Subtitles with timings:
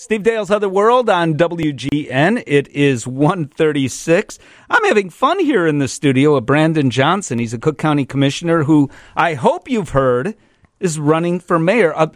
[0.00, 2.44] Steve Dale's Other World on WGN.
[2.46, 4.38] It is 136.
[4.70, 7.40] I'm having fun here in the studio with Brandon Johnson.
[7.40, 10.36] He's a Cook County Commissioner who I hope you've heard
[10.78, 11.92] is running for mayor.
[11.98, 12.06] Uh,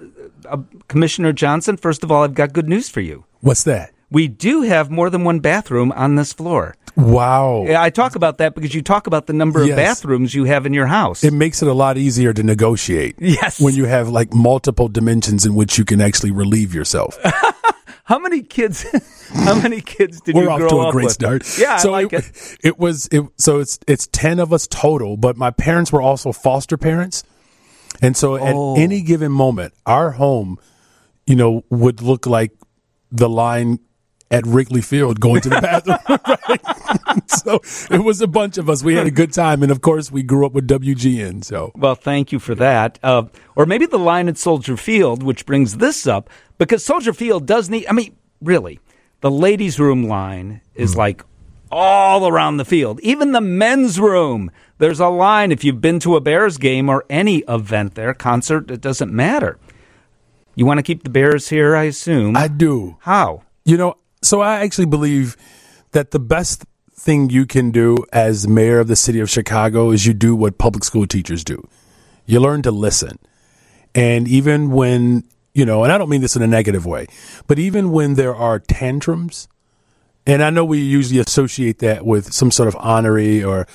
[0.48, 3.24] uh, Commissioner Johnson, first of all, I've got good news for you.
[3.40, 3.92] What's that?
[4.12, 6.76] We do have more than one bathroom on this floor.
[6.96, 7.64] Wow.
[7.66, 9.70] I talk about that because you talk about the number Yes.
[9.70, 11.24] of bathrooms you have in your house.
[11.24, 13.16] It makes it a lot easier to negotiate.
[13.18, 13.58] Yes.
[13.58, 17.16] When you have like multiple dimensions in which you can actually relieve yourself.
[18.04, 18.84] how many kids?
[19.32, 21.12] How many kids did We're you off grow to a up great with?
[21.14, 21.58] start.
[21.58, 22.58] Yeah, so I like it.
[22.62, 22.78] it.
[22.78, 26.76] was it so it's it's 10 of us total, but my parents were also foster
[26.76, 27.24] parents.
[28.02, 28.74] And so Oh.
[28.76, 30.58] at any given moment, our home,
[31.26, 32.52] you know, would look like
[33.10, 33.78] the line
[34.32, 35.98] at Wrigley Field going to the bathroom.
[36.48, 37.28] right?
[37.30, 37.60] so
[37.94, 38.82] it was a bunch of us.
[38.82, 39.62] We had a good time.
[39.62, 41.44] And of course, we grew up with WGN.
[41.44, 42.98] So Well, thank you for that.
[43.02, 47.46] Uh, or maybe the line at Soldier Field, which brings this up, because Soldier Field
[47.46, 48.80] does need, I mean, really,
[49.20, 51.24] the ladies' room line is like
[51.70, 53.00] all around the field.
[53.00, 55.52] Even the men's room, there's a line.
[55.52, 59.58] If you've been to a Bears game or any event there, concert, it doesn't matter.
[60.54, 62.36] You want to keep the Bears here, I assume.
[62.36, 62.98] I do.
[63.00, 63.42] How?
[63.64, 65.36] You know, so I actually believe
[65.92, 70.06] that the best thing you can do as mayor of the city of Chicago is
[70.06, 71.68] you do what public school teachers do.
[72.26, 73.18] You learn to listen.
[73.94, 77.06] And even when, you know, and I don't mean this in a negative way,
[77.46, 79.48] but even when there are tantrums,
[80.26, 83.66] and I know we usually associate that with some sort of honorary or,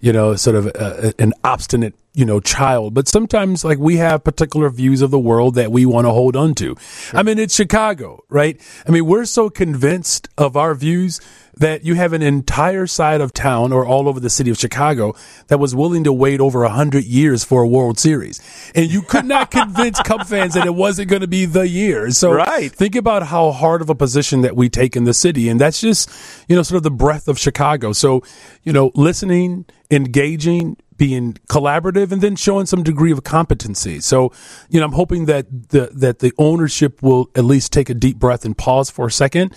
[0.00, 2.94] you know, sort of uh, an obstinate, you know, child.
[2.94, 6.36] But sometimes, like, we have particular views of the world that we want to hold
[6.36, 6.76] on to.
[7.12, 8.60] I mean, it's Chicago, right?
[8.86, 11.20] I mean, we're so convinced of our views
[11.58, 15.14] that you have an entire side of town or all over the city of Chicago
[15.48, 18.40] that was willing to wait over a hundred years for a World Series.
[18.74, 22.10] And you could not convince Cub fans that it wasn't going to be the year.
[22.10, 22.70] So Right.
[22.70, 25.48] think about how hard of a position that we take in the city.
[25.48, 26.10] And that's just,
[26.46, 27.92] you know, sort of the breath of Chicago.
[27.94, 28.22] So,
[28.62, 34.00] you know, listening, engaging, being collaborative and then showing some degree of competency.
[34.00, 34.30] So,
[34.68, 38.18] you know, I'm hoping that the that the ownership will at least take a deep
[38.18, 39.54] breath and pause for a second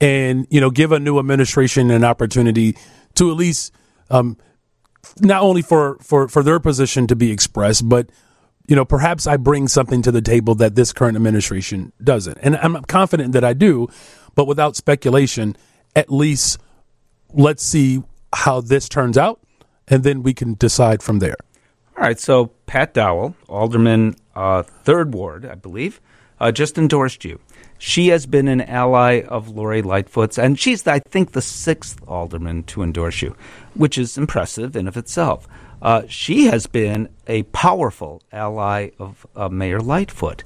[0.00, 2.76] and, you know, give a new administration an opportunity
[3.14, 3.72] to at least
[4.10, 4.36] um
[5.20, 8.10] not only for for for their position to be expressed, but
[8.66, 12.38] you know, perhaps I bring something to the table that this current administration doesn't.
[12.40, 13.88] And I'm confident that I do,
[14.36, 15.56] but without speculation,
[15.96, 16.58] at least
[17.32, 19.40] let's see how this turns out
[19.88, 21.36] and then we can decide from there.
[21.96, 26.00] All right, so Pat Dowell, Alderman, uh, Third Ward, I believe,
[26.38, 27.40] uh, just endorsed you.
[27.82, 32.64] She has been an ally of Lori Lightfoot's, and she's, I think, the sixth alderman
[32.64, 33.34] to endorse you,
[33.72, 35.48] which is impressive in of itself.
[35.80, 40.44] Uh, she has been a powerful ally of uh, Mayor Lightfoot.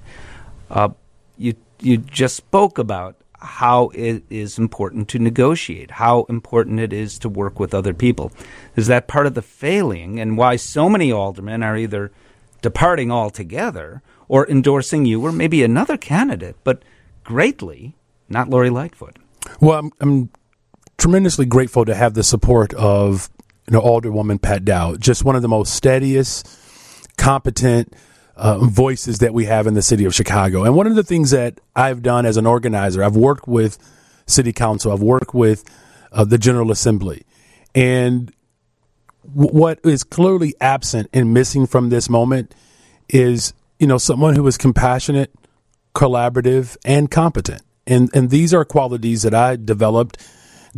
[0.70, 0.90] Uh,
[1.36, 7.18] you you just spoke about how it is important to negotiate, how important it is
[7.18, 8.30] to work with other people.
[8.76, 12.12] Is that part of the failing, and why so many aldermen are either
[12.62, 16.84] departing altogether or endorsing you or maybe another candidate, but
[17.24, 17.96] greatly
[18.28, 19.16] not Lori Lightfoot?
[19.60, 20.30] Well, I'm, I'm
[20.98, 23.30] tremendously grateful to have the support of
[23.66, 26.48] you know Alderwoman Pat Dowell, just one of the most steadiest,
[27.16, 27.94] competent
[28.36, 30.64] uh, voices that we have in the city of Chicago.
[30.64, 33.78] And one of the things that I've done as an organizer, I've worked with
[34.26, 35.64] City Council, I've worked with
[36.12, 37.24] uh, the General Assembly,
[37.74, 38.32] and
[39.34, 42.54] w- what is clearly absent and missing from this moment
[43.08, 45.30] is you know someone who is compassionate,
[45.94, 47.62] collaborative, and competent.
[47.86, 50.26] And and these are qualities that I developed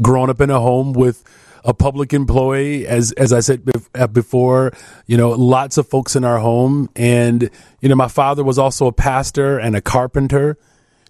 [0.00, 1.24] growing up in a home with
[1.64, 4.72] a public employee as as I said uh, before,
[5.06, 7.50] you know, lots of folks in our home and
[7.80, 10.58] you know my father was also a pastor and a carpenter.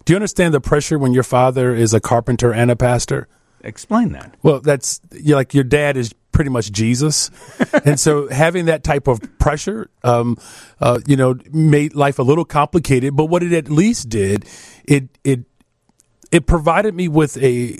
[0.05, 3.27] Do you understand the pressure when your father is a carpenter and a pastor?
[3.61, 4.35] Explain that.
[4.43, 7.31] Well, that's you like your dad is pretty much Jesus,
[7.85, 10.37] and so having that type of pressure, um,
[10.79, 13.15] uh, you know, made life a little complicated.
[13.15, 14.45] But what it at least did,
[14.85, 15.39] it it
[16.31, 17.79] it provided me with a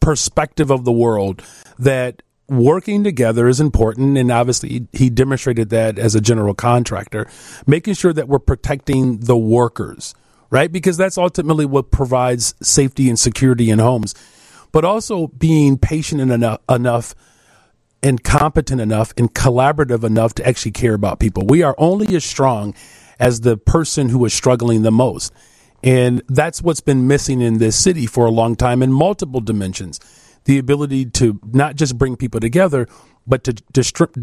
[0.00, 1.44] perspective of the world
[1.78, 4.18] that working together is important.
[4.18, 7.28] And obviously he demonstrated that as a general contractor
[7.68, 10.12] making sure that we're protecting the workers
[10.52, 10.70] right?
[10.70, 14.14] Because that's ultimately what provides safety and security in homes.
[14.70, 17.14] But also being patient enough, enough
[18.02, 21.46] and competent enough and collaborative enough to actually care about people.
[21.46, 22.74] We are only as strong
[23.18, 25.32] as the person who is struggling the most.
[25.84, 30.00] And that's what's been missing in this city for a long time in multiple dimensions.
[30.44, 32.88] The ability to not just bring people together,
[33.26, 33.52] but to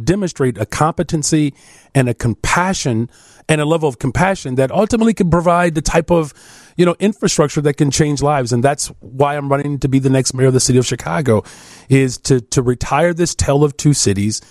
[0.03, 1.53] demonstrate a competency
[1.95, 3.09] and a compassion
[3.47, 6.33] and a level of compassion that ultimately can provide the type of
[6.77, 8.53] you know infrastructure that can change lives.
[8.53, 11.43] And that's why I'm running to be the next mayor of the city of Chicago
[11.89, 14.41] is to to retire this tale of two cities.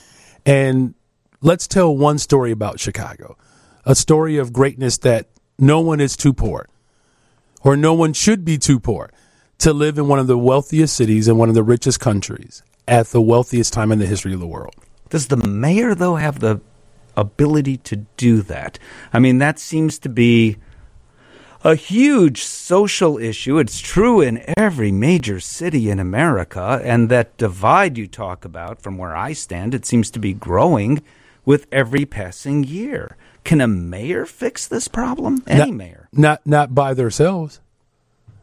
[0.44, 0.94] And
[1.40, 3.36] let's tell one story about Chicago
[3.84, 5.28] a story of greatness that
[5.58, 6.68] no one is too poor
[7.62, 9.10] or no one should be too poor
[9.58, 13.08] to live in one of the wealthiest cities in one of the richest countries at
[13.08, 14.74] the wealthiest time in the history of the world.
[15.10, 16.60] Does the mayor, though, have the
[17.16, 18.78] ability to do that?
[19.12, 20.56] I mean, that seems to be
[21.64, 23.58] a huge social issue.
[23.58, 26.80] It's true in every major city in America.
[26.82, 31.02] And that divide you talk about, from where I stand, it seems to be growing
[31.44, 33.16] with every passing year.
[33.44, 35.42] Can a mayor fix this problem?
[35.46, 36.08] Any not, mayor?
[36.12, 37.60] Not not by themselves.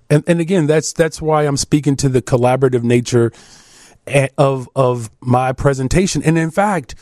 [0.10, 3.32] And and again, that's that's why I'm speaking to the collaborative nature
[4.38, 6.24] of of my presentation.
[6.24, 6.96] And in fact,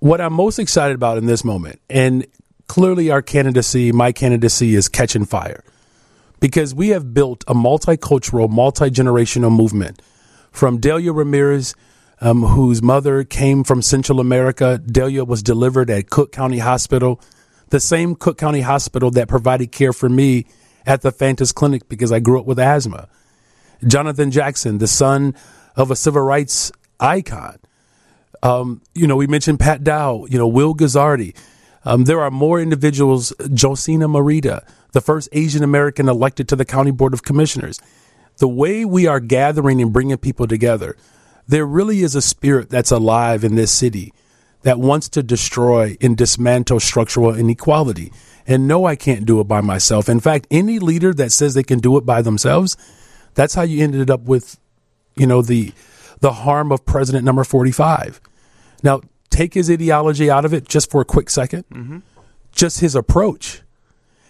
[0.00, 2.26] what I'm most excited about in this moment, and
[2.66, 5.62] clearly our candidacy, my candidacy is catching fire.
[6.40, 10.02] Because we have built a multicultural, multi generational movement
[10.50, 11.76] from Delia Ramirez,
[12.20, 14.78] um, whose mother came from Central America.
[14.78, 17.20] Delia was delivered at Cook County Hospital,
[17.70, 20.46] the same Cook County Hospital that provided care for me
[20.84, 23.08] at the Fantus Clinic because I grew up with asthma.
[23.86, 25.34] Jonathan Jackson, the son
[25.76, 27.58] of a civil rights icon.
[28.42, 31.36] Um, you know, we mentioned Pat Dowell, you know, Will Guzzardi.
[31.84, 36.90] Um, there are more individuals, Josina Morita, the first Asian American elected to the County
[36.90, 37.80] Board of Commissioners.
[38.38, 40.96] The way we are gathering and bringing people together,
[41.46, 44.12] there really is a spirit that's alive in this city
[44.62, 48.12] that wants to destroy and dismantle structural inequality.
[48.46, 50.08] And no, I can't do it by myself.
[50.08, 52.76] In fact, any leader that says they can do it by themselves,
[53.34, 54.58] that's how you ended up with
[55.16, 55.72] you know the
[56.20, 58.20] the harm of president number 45
[58.82, 59.00] now
[59.30, 61.98] take his ideology out of it just for a quick 2nd mm-hmm.
[62.52, 63.62] just his approach.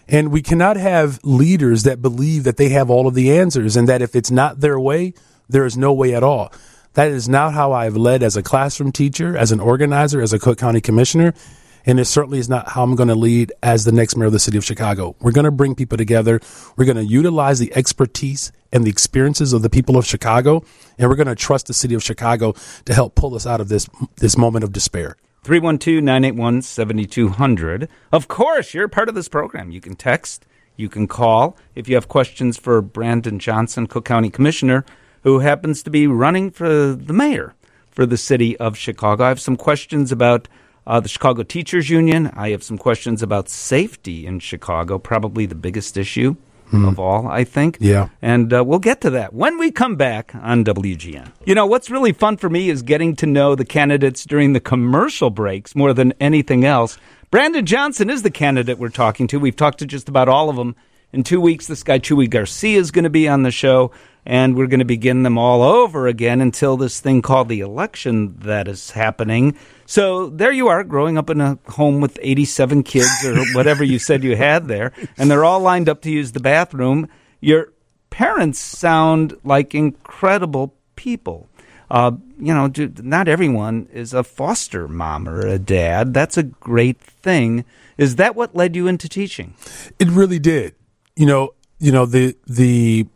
[0.08, 3.88] And we cannot have leaders that believe that they have all of the answers and
[3.88, 5.14] that if it's not their way
[5.48, 6.52] there is no way at all.
[6.94, 10.38] That is not how i've led as a classroom teacher as an organizer as a
[10.38, 11.34] cook county commissioner
[11.84, 14.32] and it certainly is not how I'm going to lead as the next mayor of
[14.32, 15.16] the city of Chicago.
[15.20, 16.40] We're going to bring people together.
[16.76, 20.64] We're going to utilize the expertise and the experiences of the people of Chicago,
[20.98, 23.68] and we're going to trust the city of Chicago to help pull us out of
[23.68, 25.16] this this moment of despair.
[25.44, 27.88] 312-981-7200.
[28.12, 29.72] Of course, you're part of this program.
[29.72, 30.46] You can text,
[30.76, 34.84] you can call if you have questions for Brandon Johnson, Cook County Commissioner,
[35.24, 37.56] who happens to be running for the mayor
[37.90, 39.24] for the city of Chicago.
[39.24, 40.46] I have some questions about
[40.86, 42.30] uh, the Chicago Teachers Union.
[42.34, 46.36] I have some questions about safety in Chicago, probably the biggest issue
[46.72, 46.84] hmm.
[46.84, 47.78] of all, I think.
[47.80, 48.08] Yeah.
[48.20, 51.30] And uh, we'll get to that when we come back on WGN.
[51.44, 54.60] You know, what's really fun for me is getting to know the candidates during the
[54.60, 56.98] commercial breaks more than anything else.
[57.30, 59.38] Brandon Johnson is the candidate we're talking to.
[59.38, 60.74] We've talked to just about all of them.
[61.12, 63.92] In two weeks, this guy, Chuy Garcia, is going to be on the show
[64.24, 68.36] and we're going to begin them all over again until this thing called the election
[68.40, 69.56] that is happening.
[69.86, 73.98] So there you are, growing up in a home with 87 kids or whatever you
[73.98, 77.08] said you had there, and they're all lined up to use the bathroom.
[77.40, 77.72] Your
[78.10, 81.48] parents sound like incredible people.
[81.90, 82.72] Uh, you know,
[83.02, 86.14] not everyone is a foster mom or a dad.
[86.14, 87.66] That's a great thing.
[87.98, 89.54] Is that what led you into teaching?
[89.98, 90.74] It really did.
[91.16, 93.06] You know, you know the the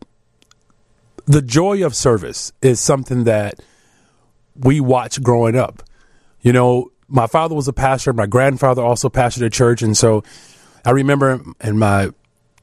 [1.27, 3.61] the joy of service is something that
[4.55, 5.83] we watch growing up.
[6.41, 10.23] You know, my father was a pastor, my grandfather also pastored a church, and so
[10.85, 12.11] I remember in my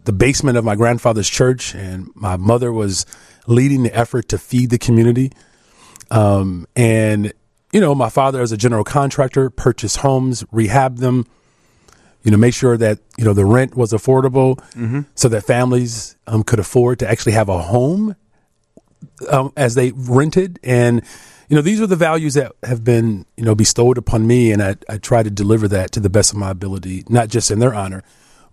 [0.06, 3.06] the basement of my grandfather's church, and my mother was
[3.48, 5.32] leading the effort to feed the community.
[6.12, 7.32] Um, and
[7.72, 11.26] you know, my father, as a general contractor, purchased homes, rehab them,
[12.24, 15.02] you know, make sure that you know the rent was affordable, mm-hmm.
[15.16, 18.16] so that families um, could afford to actually have a home
[19.30, 20.60] um, as they rented.
[20.64, 21.02] And
[21.50, 24.52] you know these are the values that have been you know bestowed upon me.
[24.52, 27.52] And I, I try to deliver that to the best of my ability not just
[27.52, 28.04] in their honor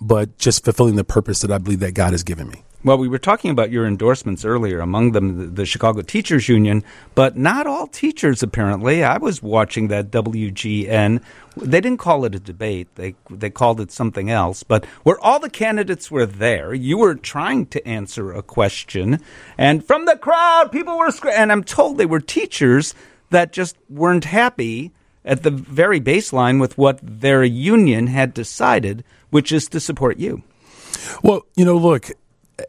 [0.00, 3.08] but just fulfilling the purpose that i believe that god has given me well, we
[3.08, 6.82] were talking about your endorsements earlier, among them the, the, Chicago Teachers Union,
[7.14, 9.04] but not all teachers apparently.
[9.04, 11.22] I was watching that WGN.
[11.56, 12.88] They didn't call it a debate.
[12.94, 17.14] They they called it something else, but where all the candidates were there, you were
[17.14, 19.20] trying to answer a question,
[19.58, 22.94] and from the crowd, people were and I'm told they were teachers
[23.30, 24.92] that just weren't happy
[25.24, 30.42] at the very baseline with what their union had decided, which is to support you.
[31.22, 32.10] Well, you know, look,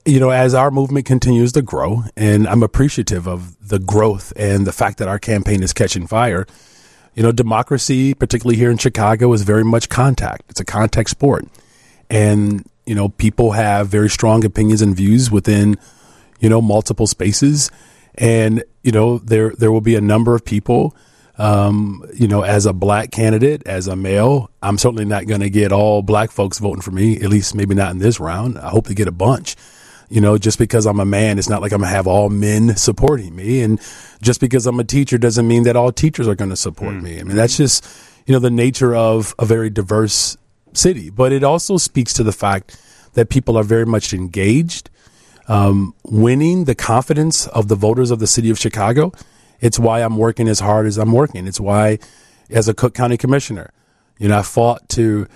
[0.06, 4.66] you know, as our movement continues to grow, and I'm appreciative of the growth and
[4.66, 6.46] the fact that our campaign is catching fire.
[7.16, 10.44] You know, democracy, particularly here in Chicago, is very much contact.
[10.50, 11.46] It's a contact sport.
[12.10, 15.78] And, you know, people have very strong opinions and views within,
[16.40, 17.70] you know, multiple spaces.
[18.16, 20.96] And, you know, there, there will be a number of people,
[21.38, 25.50] um, you know, as a black candidate, as a male, I'm certainly not going to
[25.50, 28.58] get all black folks voting for me, at least maybe not in this round.
[28.58, 29.56] I hope to get a bunch.
[30.12, 32.76] You know, just because I'm a man, it's not like I'm gonna have all men
[32.76, 33.62] supporting me.
[33.62, 33.80] And
[34.22, 37.02] just because I'm a teacher doesn't mean that all teachers are going to support mm.
[37.02, 37.20] me.
[37.20, 37.88] I mean, that's just,
[38.26, 40.36] you know, the nature of a very diverse
[40.74, 41.10] city.
[41.10, 42.78] But it also speaks to the fact
[43.14, 44.90] that people are very much engaged,
[45.48, 49.14] um, winning the confidence of the voters of the city of Chicago.
[49.62, 51.48] It's why I'm working as hard as I'm working.
[51.48, 52.00] It's why,
[52.50, 53.72] as a Cook County commissioner,
[54.20, 55.28] you know, I fought to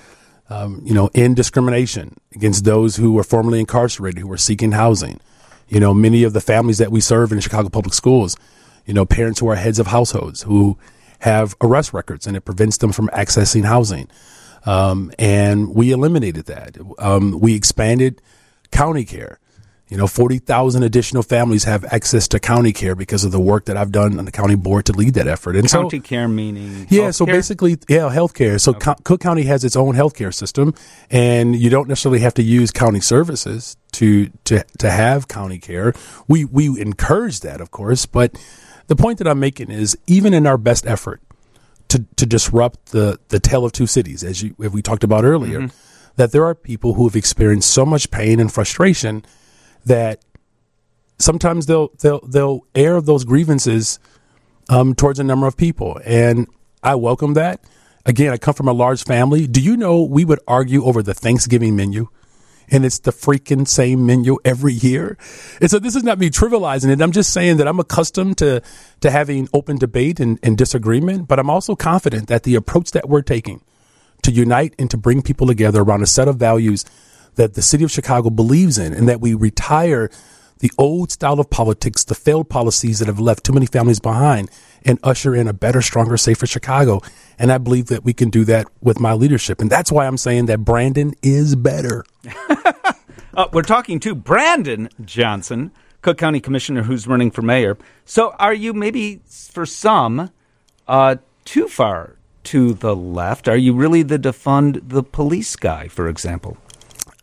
[0.49, 5.19] um, you know, end discrimination against those who were formerly incarcerated, who were seeking housing.
[5.67, 8.37] You know, many of the families that we serve in Chicago Public Schools,
[8.85, 10.77] you know, parents who are heads of households who
[11.19, 14.07] have arrest records and it prevents them from accessing housing.
[14.65, 16.77] Um, and we eliminated that.
[16.99, 18.21] Um, we expanded
[18.71, 19.39] county care.
[19.87, 23.77] You know, 40,000 additional families have access to county care because of the work that
[23.77, 25.55] I've done on the county board to lead that effort.
[25.55, 26.87] And county so, care meaning?
[26.89, 28.59] Yeah, so basically, yeah, healthcare.
[28.59, 28.79] So okay.
[28.79, 30.73] Co- Cook County has its own healthcare system,
[31.11, 35.93] and you don't necessarily have to use county services to, to, to have county care.
[36.27, 38.35] We, we encourage that, of course, but
[38.87, 41.21] the point that I'm making is even in our best effort
[41.89, 45.25] to, to disrupt the, the tale of two cities, as, you, as we talked about
[45.25, 45.77] earlier, mm-hmm.
[46.15, 49.23] that there are people who have experienced so much pain and frustration–
[49.85, 50.23] that
[51.17, 53.99] sometimes they'll they'll they'll air those grievances
[54.69, 56.47] um, towards a number of people, and
[56.83, 57.63] I welcome that.
[58.05, 59.47] Again, I come from a large family.
[59.47, 62.07] Do you know we would argue over the Thanksgiving menu?
[62.69, 65.17] And it's the freaking same menu every year.
[65.61, 66.99] And so this is not me trivializing it.
[66.99, 68.61] I'm just saying that I'm accustomed to,
[69.01, 73.07] to having open debate and, and disagreement, but I'm also confident that the approach that
[73.07, 73.61] we're taking
[74.23, 76.85] to unite and to bring people together around a set of values
[77.35, 80.09] that the city of Chicago believes in and that we retire
[80.59, 84.49] the old style of politics, the failed policies that have left too many families behind
[84.85, 87.01] and usher in a better, stronger, safer Chicago.
[87.37, 89.59] And I believe that we can do that with my leadership.
[89.59, 92.05] And that's why I'm saying that Brandon is better.
[93.33, 97.77] uh, we're talking to Brandon Johnson, Cook County Commissioner who's running for mayor.
[98.05, 100.31] So are you maybe, for some,
[100.87, 102.15] uh, too far
[102.45, 103.47] to the left?
[103.47, 106.57] Are you really the defund the police guy, for example?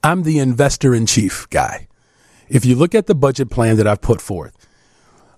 [0.02, 1.86] I'm the investor in chief guy.
[2.48, 4.56] If you look at the budget plan that I've put forth,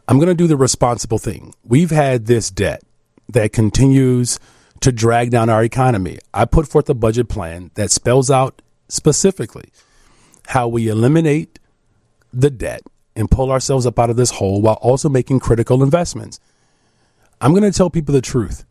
[0.08, 1.54] I'm going to do the responsible thing.
[1.64, 2.82] We've had this debt
[3.28, 4.38] that continues
[4.80, 6.18] to drag down our economy.
[6.32, 9.70] I put forth a budget plan that spells out specifically
[10.48, 11.58] how we eliminate
[12.32, 12.82] the debt
[13.16, 16.40] and pull ourselves up out of this hole while also making critical investments.
[17.40, 18.64] I'm going to tell people the truth.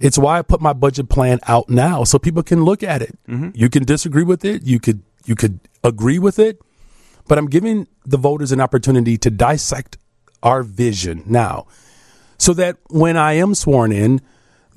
[0.00, 3.18] It's why I put my budget plan out now so people can look at it.
[3.28, 3.50] Mm-hmm.
[3.54, 4.62] You can disagree with it.
[4.64, 6.60] You could you could agree with it,
[7.26, 9.98] but I'm giving the voters an opportunity to dissect
[10.42, 11.66] our vision now
[12.38, 14.20] so that when I am sworn in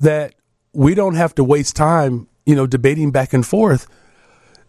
[0.00, 0.34] that
[0.72, 3.86] we don't have to waste time, you know, debating back and forth,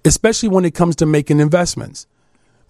[0.06, 2.08] especially when it comes to making investments.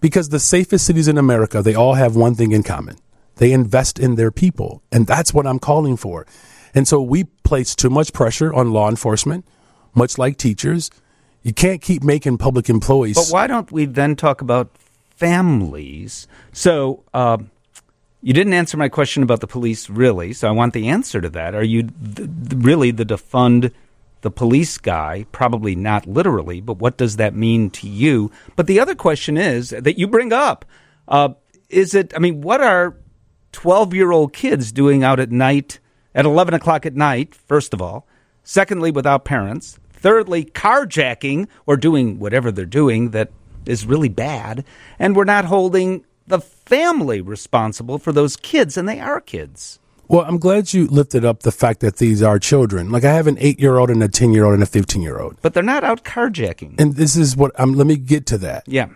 [0.01, 2.98] Because the safest cities in America, they all have one thing in common.
[3.38, 6.27] They invest in their people, and that's what I'm calling for.
[6.75, 9.46] And so we place too much pressure on law enforcement,
[9.96, 10.89] much like teachers,
[11.43, 13.15] you can't keep making public employees.
[13.15, 14.69] But why don't we then talk about
[15.15, 16.27] families?
[16.51, 17.38] So, uh,
[18.21, 20.31] you didn't answer my question about the police, really.
[20.31, 21.53] So I want the answer to that.
[21.53, 23.71] Are you th- really the defund
[24.21, 25.25] the police guy?
[25.33, 28.31] Probably not literally, but what does that mean to you?
[28.55, 30.63] But the other question is that you bring up:
[31.09, 31.33] uh,
[31.69, 32.13] Is it?
[32.15, 32.95] I mean, what are
[33.51, 35.79] twelve-year-old kids doing out at night
[36.15, 37.35] at eleven o'clock at night?
[37.35, 38.07] First of all,
[38.45, 39.79] secondly, without parents.
[40.03, 43.31] Thirdly, carjacking or doing whatever they're doing that
[43.65, 44.65] is really bad.
[45.00, 49.79] And we're not holding the family responsible for those kids, and they are kids.
[50.10, 52.91] Well, I'm glad you lifted up the fact that these are children.
[52.91, 55.01] Like I have an eight year old and a 10 year old and a 15
[55.01, 55.38] year old.
[55.41, 56.79] But they're not out carjacking.
[56.79, 58.63] And this is what I'm, let me get to that.
[58.67, 58.89] Yeah.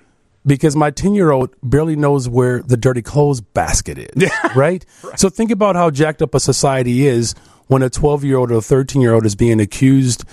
[0.46, 4.30] Because my 10 year old barely knows where the dirty clothes basket is.
[4.56, 4.86] right?
[5.04, 5.20] right?
[5.20, 7.34] So think about how jacked up a society is
[7.68, 10.26] when a 12 year old or a 13 year old is being accused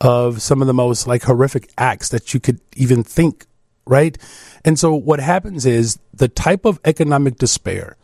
[0.00, 3.46] of some of the most like horrific acts that you could even think,
[3.86, 4.16] right?
[4.64, 7.96] And so what happens is the type of economic despair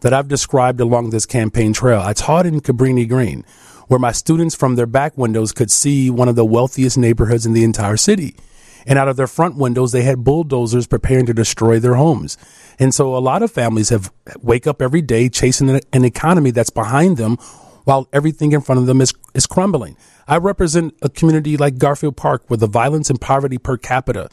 [0.00, 3.44] that I've described along this campaign trail, I taught in Cabrini Green,
[3.88, 7.52] where my students from their back windows could see one of the wealthiest neighborhoods in
[7.52, 8.36] the entire city.
[8.86, 12.36] And out of their front windows, they had bulldozers preparing to destroy their homes.
[12.78, 16.70] And so a lot of families have wake up every day chasing an economy that's
[16.70, 17.36] behind them
[17.84, 19.96] while everything in front of them is, is crumbling.
[20.26, 24.28] I represent a community like Garfield Park where the violence and poverty per capita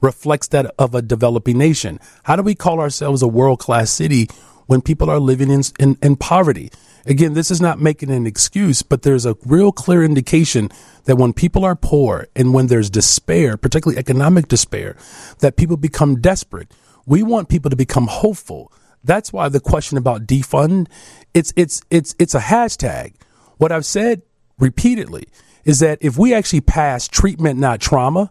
[0.00, 1.98] reflects that of a developing nation.
[2.24, 4.28] How do we call ourselves a world class city
[4.66, 6.70] when people are living in, in, in poverty?
[7.06, 10.70] Again, this is not making an excuse, but there's a real clear indication
[11.04, 14.96] that when people are poor and when there's despair, particularly economic despair,
[15.40, 16.72] that people become desperate.
[17.04, 18.72] We want people to become hopeful.
[19.02, 20.88] That's why the question about defund,
[21.34, 23.14] it's it's it's it's a hashtag.
[23.58, 24.22] What I've said
[24.58, 25.26] repeatedly
[25.64, 28.30] is that if we actually pass treatment not trauma,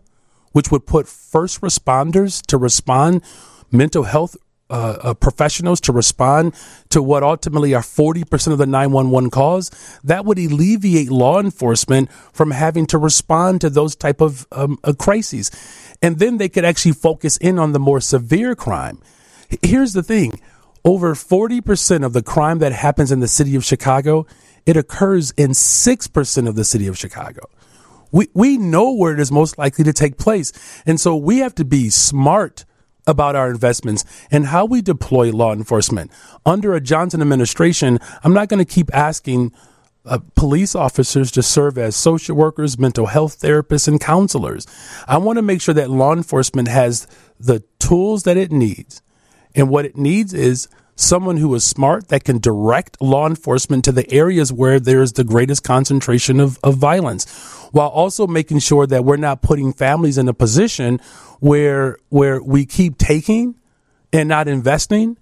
[0.52, 3.24] which would put first responders to respond
[3.72, 4.38] mental health
[4.70, 6.56] uh, uh, professionals to respond
[6.90, 9.70] to what ultimately are 40% of the 911 calls,
[10.04, 14.94] that would alleviate law enforcement from having to respond to those type of um, uh,
[14.94, 15.52] crises.
[16.02, 19.00] And then they could actually focus in on the more severe crime.
[19.62, 20.40] Here's the thing.
[20.86, 24.26] Over 40% of the crime that happens in the city of Chicago,
[24.66, 27.50] it occurs in 6% of the city of Chicago.
[28.12, 30.52] We, we know where it is most likely to take place.
[30.86, 32.66] And so we have to be smart
[33.06, 36.12] about our investments and how we deploy law enforcement.
[36.46, 39.52] Under a Johnson administration, I'm not going to keep asking
[40.06, 44.68] uh, police officers to serve as social workers, mental health therapists, and counselors.
[45.08, 47.08] I want to make sure that law enforcement has
[47.40, 49.02] the tools that it needs.
[49.56, 53.92] And what it needs is someone who is smart that can direct law enforcement to
[53.92, 57.26] the areas where there's the greatest concentration of, of violence
[57.72, 61.00] while also making sure that we're not putting families in a position
[61.40, 63.56] where where we keep taking
[64.12, 65.18] and not investing.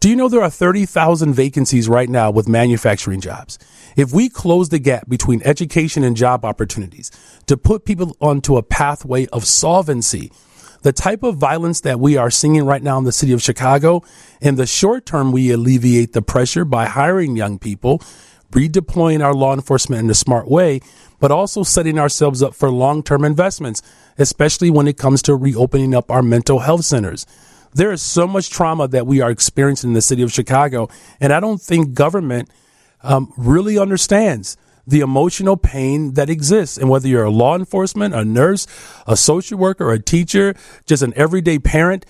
[0.00, 3.58] Do you know there are 30,000 vacancies right now with manufacturing jobs?
[3.96, 7.10] If we close the gap between education and job opportunities
[7.46, 10.30] to put people onto a pathway of solvency,
[10.82, 14.02] the type of violence that we are seeing right now in the city of Chicago,
[14.40, 17.98] in the short term, we alleviate the pressure by hiring young people,
[18.52, 20.80] redeploying our law enforcement in a smart way,
[21.20, 23.82] but also setting ourselves up for long term investments,
[24.18, 27.26] especially when it comes to reopening up our mental health centers.
[27.74, 30.88] There is so much trauma that we are experiencing in the city of Chicago,
[31.20, 32.50] and I don't think government
[33.02, 34.56] um, really understands
[34.88, 36.78] the emotional pain that exists.
[36.78, 38.66] And whether you're a law enforcement, a nurse,
[39.06, 40.54] a social worker, a teacher,
[40.86, 42.06] just an everyday parent,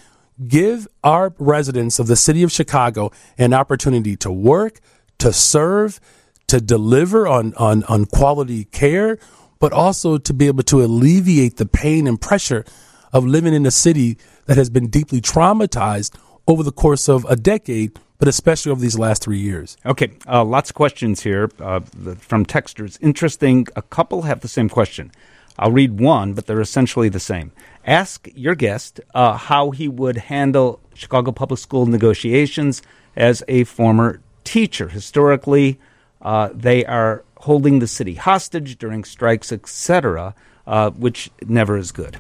[0.47, 4.79] give our residents of the city of Chicago an opportunity to work,
[5.19, 6.01] to serve,
[6.47, 9.19] to deliver on, on, on quality care,
[9.59, 12.65] but also to be able to alleviate the pain and pressure
[13.13, 17.35] of living in a city that has been deeply traumatized over the course of a
[17.35, 19.77] decade, but especially over these last three years.
[19.87, 21.81] Okay, uh, lots of questions here uh,
[22.19, 22.99] from texters.
[23.01, 23.67] Interesting.
[23.77, 25.13] A couple have the same question.
[25.59, 27.53] I'll read one, but they're essentially the same.
[27.85, 32.83] Ask your guest uh, how he would handle Chicago Public School negotiations
[33.17, 34.89] as a former teacher.
[34.89, 35.79] Historically,
[36.23, 40.35] uh, they are holding the city hostage during strikes, etc.,
[40.67, 42.19] uh, which never is good.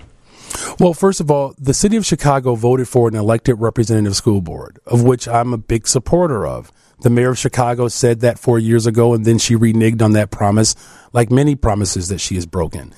[0.78, 4.78] Well, first of all, the city of Chicago voted for an elected representative school board,
[4.86, 6.72] of which I'm a big supporter of.
[7.00, 10.30] The mayor of Chicago said that four years ago, and then she reneged on that
[10.30, 10.74] promise,
[11.12, 12.92] like many promises that she has broken.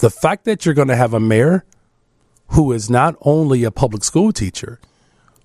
[0.00, 1.64] The fact that you're going to have a mayor
[2.48, 4.80] who is not only a public school teacher,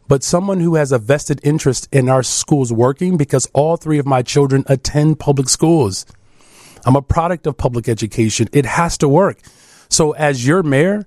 [0.08, 4.06] but someone who has a vested interest in our schools working because all three of
[4.06, 6.06] my children attend public schools.
[6.86, 8.50] I'm a product of public education.
[8.52, 9.40] It has to work.
[9.90, 11.06] So, as your mayor,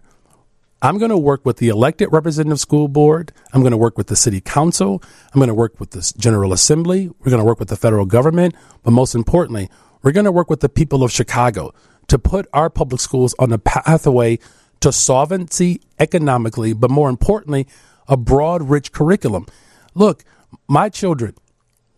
[0.82, 3.32] I'm going to work with the elected representative school board.
[3.52, 5.02] I'm going to work with the city council.
[5.32, 7.08] I'm going to work with the General Assembly.
[7.08, 8.54] We're going to work with the federal government.
[8.82, 9.70] But most importantly,
[10.02, 11.72] we're going to work with the people of Chicago
[12.08, 14.38] to put our public schools on a pathway
[14.80, 17.66] to solvency economically, but more importantly,
[18.06, 19.46] a broad, rich curriculum.
[19.94, 20.24] Look,
[20.68, 21.34] my children,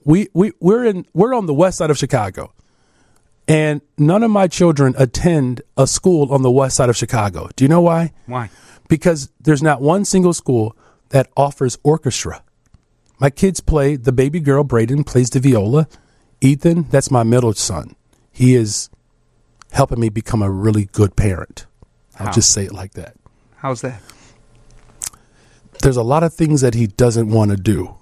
[0.05, 2.53] we, we, we're in, we're on the west side of Chicago.
[3.49, 7.49] And none of my children attend a school on the west side of Chicago.
[7.57, 8.13] Do you know why?
[8.27, 8.51] Why?
[8.89, 10.77] Because there's not one single school
[11.09, 12.43] that offers orchestra.
[13.19, 15.89] My kids play, the baby girl, Braden, plays the viola.
[16.43, 17.97] Ethan, that's my middle son.
[18.31, 18.91] He is
[19.73, 21.67] helping me become a really good parent.
[22.19, 23.17] I'll just say it like that.
[23.57, 24.01] How's that?
[25.83, 27.95] there's a lot of things that he doesn't want to do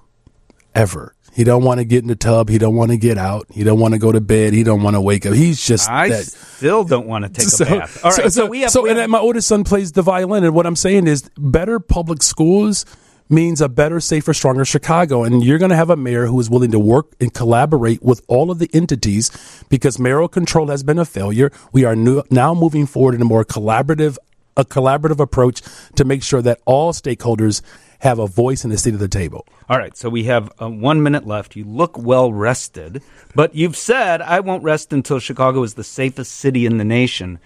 [0.74, 1.14] ever.
[1.36, 2.48] He don't want to get in the tub.
[2.48, 3.46] He don't want to get out.
[3.50, 4.54] He don't want to go to bed.
[4.54, 5.34] He don't want to wake up.
[5.34, 5.86] He's just.
[5.86, 6.24] I that.
[6.24, 8.02] still don't want to take so, a bath.
[8.02, 8.70] All right, so, so, we have.
[8.70, 11.28] So, we and have, my oldest son plays the violin, and what I'm saying is,
[11.36, 12.86] better public schools
[13.28, 15.24] means a better, safer, stronger Chicago.
[15.24, 18.22] And you're going to have a mayor who is willing to work and collaborate with
[18.28, 19.30] all of the entities
[19.68, 21.52] because mayoral control has been a failure.
[21.70, 24.16] We are new, now moving forward in a more collaborative,
[24.56, 25.60] a collaborative approach
[25.96, 27.60] to make sure that all stakeholders
[28.00, 29.46] have a voice in the seat of the table.
[29.68, 31.56] All right, so we have uh, one minute left.
[31.56, 33.02] You look well rested,
[33.34, 37.38] but you've said I won't rest until Chicago is the safest city in the nation.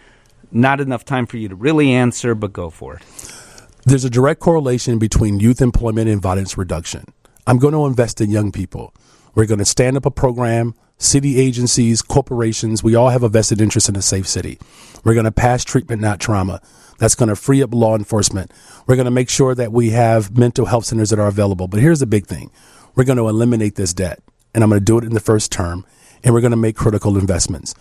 [0.53, 3.03] Not enough time for you to really answer, but go for it.
[3.87, 7.05] There's a direct correlation between youth employment and violence reduction.
[7.47, 8.93] I'm going to invest in young people.
[9.35, 13.61] We're going to stand up a program, city agencies, corporations, we all have a vested
[13.61, 14.59] interest in a safe city.
[15.03, 16.61] We're going to pass treatment, not trauma.
[16.99, 18.53] That's going to free up law enforcement.
[18.87, 21.67] We're going to make sure that we have mental health centers that are available.
[21.67, 22.51] But here's the big thing
[22.95, 24.21] we're going to eliminate this debt,
[24.55, 25.85] and I'm going to do it in the first term,
[26.23, 27.75] and we're going to make critical investments.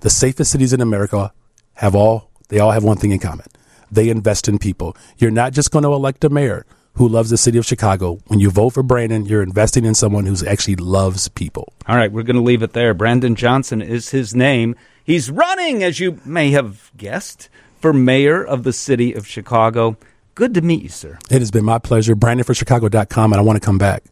[0.00, 1.32] The safest cities in America
[1.74, 3.46] have all, they all have one thing in common
[3.94, 4.96] they invest in people.
[5.18, 8.18] You're not just going to elect a mayor who loves the city of Chicago.
[8.26, 11.72] When you vote for Brandon, you're investing in someone who actually loves people.
[11.86, 12.94] All right, we're going to leave it there.
[12.94, 14.76] Brandon Johnson is his name.
[15.02, 17.48] He's running, as you may have guessed,
[17.80, 19.96] for mayor of the city of Chicago.
[20.34, 21.18] Good to meet you, sir.
[21.30, 22.14] It has been my pleasure.
[22.14, 24.04] Brandon for BrandonForChicago.com, and I want to come back.